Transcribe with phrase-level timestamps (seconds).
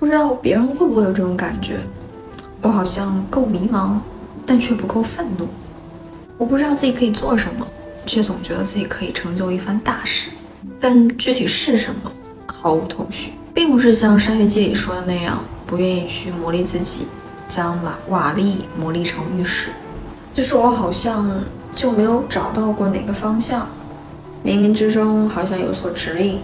[0.00, 1.76] 不知道别人会不会有这种感觉？
[2.62, 3.98] 我好像够迷茫，
[4.46, 5.46] 但却不够愤怒。
[6.38, 7.66] 我不知道自己可以做什么，
[8.06, 10.30] 却总觉得自己可以成就一番大事，
[10.80, 12.10] 但具体是什么
[12.46, 13.32] 毫无头绪。
[13.52, 17.06] 并不是像《山月记》里说的那样，不愿意去磨砺自己，
[17.46, 19.68] 将瓦瓦砾磨砺成玉石。
[20.32, 21.30] 就是我好像
[21.74, 23.68] 就没有找到过哪个方向，
[24.42, 26.38] 冥冥之中好像有所指引，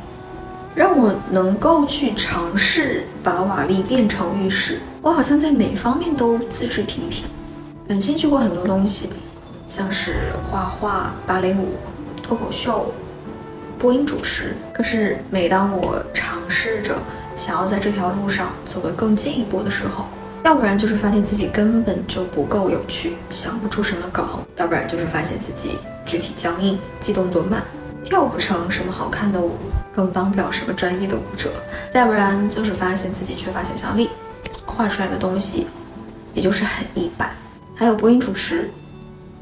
[0.76, 4.78] 让我能够去尝试把瓦砾变成玉石。
[5.00, 7.24] 我好像在每方面都资质平平，
[7.88, 9.08] 感兴趣过很多东西，
[9.70, 10.16] 像是
[10.50, 11.76] 画画、芭蕾舞、
[12.22, 12.92] 脱口秀、
[13.78, 14.54] 播音主持。
[14.74, 16.94] 可是每当我尝试着
[17.38, 20.04] 想要在这条路上走得更进一步的时候，
[20.44, 24.26] 要不然就是发现自己根本就不够有趣，想不出什么梗；
[24.58, 27.62] 要不然就是发现自己肢体僵硬，记动作慢，
[28.04, 29.52] 跳不成什么好看的舞，
[29.96, 31.48] 更当不了什么专业的舞者；
[31.90, 34.10] 再不然就是发现自己缺乏想象力，
[34.66, 35.66] 画出来的东西
[36.34, 37.34] 也就是很一般。
[37.74, 38.70] 还有播音主持，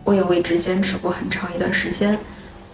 [0.05, 2.17] 我也为之坚持过很长一段时间，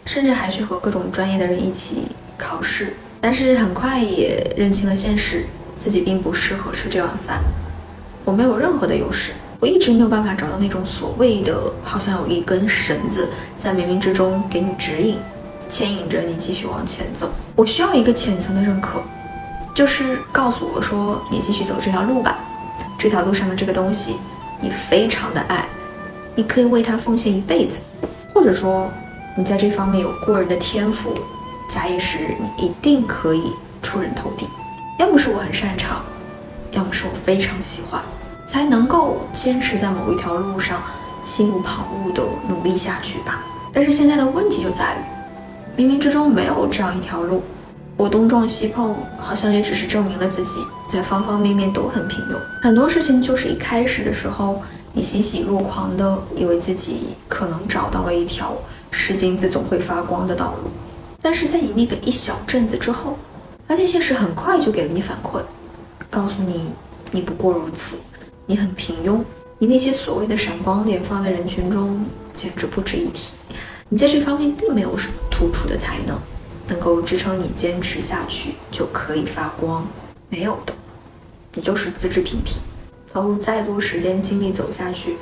[0.04, 5.46] 甚至还去和各种专业的人一起考试，但是很快也认清了现实，
[5.78, 7.40] 自己并不适合吃这碗饭。
[8.26, 13.26] 我没有任何的优势，我一直没有办法找到那种所谓的，好像有一根绳子
[13.58, 15.16] 在冥冥之中给你指引，
[15.70, 17.30] 牵引着你继续往前走。
[17.54, 19.00] 我需要一个浅层的认可，
[19.74, 22.36] 就是告诉我说，你继续走这条路吧，
[22.98, 24.16] 这条路上的这个东西，
[24.60, 25.64] 你非常的爱，
[26.34, 27.78] 你可以为它奉献一辈子，
[28.34, 28.90] 或者说
[29.36, 31.14] 你在这方面有过人的天赋，
[31.68, 34.46] 假以时日，你一定可以出人头地。
[34.98, 36.02] 要么是我很擅长。
[36.72, 38.00] 要么是我非常喜欢，
[38.46, 40.80] 才能够坚持在某一条路上，
[41.26, 43.42] 心无旁骛的努力下去吧。
[43.72, 44.98] 但是现在的问题就在于，
[45.76, 47.42] 冥冥之中没有这样一条路，
[47.96, 52.36] 我东撞西碰，好像也只是证明了自己在方方面面都很平庸。
[52.62, 54.60] 很多事情就是一开始的时候，
[54.92, 58.54] 你欣喜若狂的以为自己可能找到了一条
[58.90, 60.70] 是金子总会发光的道路，
[61.22, 63.16] 但是在你那个一小阵子之后，
[63.66, 65.40] 发现现实很快就给了你反馈。
[66.10, 66.72] 告诉你，
[67.12, 67.96] 你不过如此，
[68.44, 69.20] 你很平庸，
[69.58, 73.32] 你那些所谓的闪光点放在人群中简直不值一提，
[73.92, 76.16] 你在这方面并没有什么突出的才能，
[76.68, 79.84] 能够支撑你坚持下去就可以发光，
[80.28, 80.72] 没有的，
[81.54, 82.58] 你就是资质平平，
[83.12, 85.16] 投入再多时间精力走下去，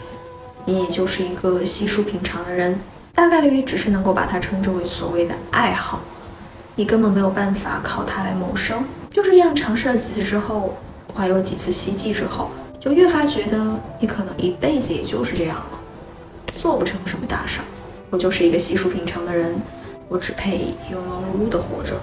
[0.67, 2.79] 你也就是一个稀疏平常的人，
[3.15, 6.03] 大概率也只是能够把它称之为所谓的爱好，
[6.77, 8.85] 你根本没有办法靠它来谋生。
[9.11, 10.77] 就是这样尝试了几次之后，
[11.17, 15.81] 怀有几次希冀之后，就越发觉得你可能一辈子也就是这样了，
[16.55, 17.61] 做不成什么大事。
[18.11, 19.55] 我就是一个稀疏平常的人，
[20.09, 21.95] 我只配庸庸碌碌的活着。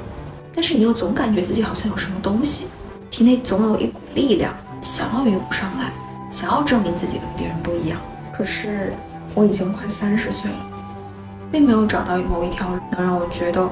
[0.53, 2.67] 但是你又总感觉自己好像有什么东西，
[3.09, 5.91] 体内总有一股力量想要涌上来，
[6.31, 7.99] 想要证明自己跟别人不一样。
[8.35, 8.93] 可是
[9.33, 10.57] 我已经快三十岁了，
[11.51, 13.67] 并没有找到某一条能让我觉得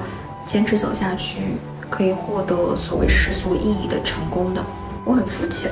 [0.45, 1.41] 坚持走下去。
[1.89, 4.65] 可以获得所谓世俗意义的成功的，
[5.05, 5.69] 我很肤浅。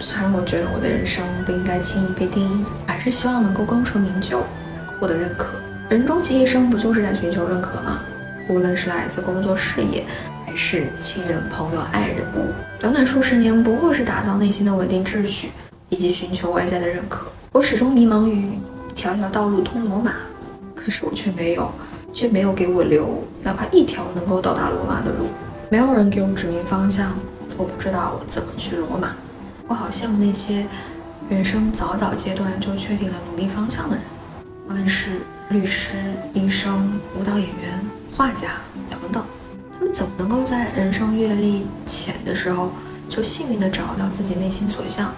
[0.00, 4.42] 虽然我觉得我的人生不应该轻易被定义，还是希望能够功成名就，
[5.00, 5.46] 获得认可。
[5.88, 8.00] 人终其一生不就是在寻求认可吗？
[8.48, 10.04] 无论是来自工作、事业，
[10.44, 12.26] 还是亲人、朋友、爱人，
[12.80, 15.50] 短短数十年，不过是打造内心的稳定秩序，
[15.88, 17.28] 以及寻求外在的认可。
[17.52, 18.58] 我始终迷茫于
[18.96, 20.14] 条条道路通罗马，
[20.74, 21.70] 可是我却没有，
[22.12, 25.28] 却没有给我留哪怕一条能够到达罗马的路。
[25.70, 27.12] 没有人给我指明方向，
[27.56, 29.12] 我不知道怎么去罗马。
[29.68, 30.66] 我好羡慕那些
[31.30, 34.04] 人生早早阶段就确定了努力方向的人，
[34.68, 35.92] 无论是律师、
[36.34, 37.80] 医生、舞蹈演员、
[38.16, 38.48] 画家
[38.90, 39.22] 等等，
[39.78, 42.72] 他们怎么能够在人生阅历浅的时候
[43.08, 45.12] 就幸运地找到自己内心所向，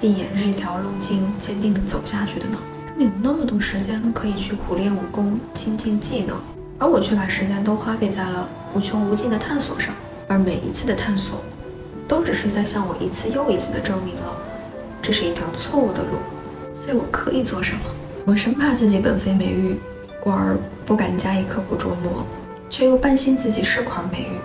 [0.00, 2.58] 并沿着这条路径坚定地走下去的呢？
[2.86, 6.36] 他们有那么多时间可以去苦练武功、精进技能。
[6.78, 9.92] 而我却把时间都花费在了无穷无尽的探索上，
[10.28, 11.42] 而每一次的探索，
[12.06, 14.36] 都只是在向我一次又一次的证明了，
[15.02, 16.18] 这是一条错误的路。
[16.72, 17.80] 所以我可以做什么？
[18.28, 19.74] 我生怕自己本非美玉，
[20.20, 20.54] 故而
[20.84, 22.26] 不敢加以刻苦琢磨，
[22.68, 24.36] 却又半信自己是块美玉，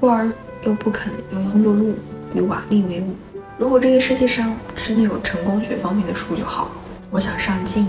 [0.00, 0.28] 故而
[0.64, 1.94] 又不肯庸庸碌碌
[2.34, 3.14] 与瓦砾为伍。
[3.56, 6.72] 如果这个世界上真的有成功学方面的书就好。
[7.08, 7.86] 我想上进，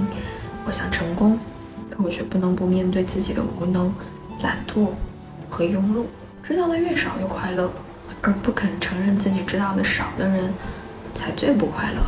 [0.63, 1.39] 我想成功。
[1.89, 3.91] 可我却不能不面对自己的无能、
[4.43, 4.89] 懒惰
[5.49, 6.05] 和庸碌。
[6.43, 7.67] 知道的越少越快乐，
[8.21, 10.53] 而不肯承认自己知道的少的人，
[11.15, 12.01] 才最不快乐。